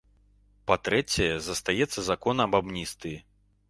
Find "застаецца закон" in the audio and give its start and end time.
1.51-2.35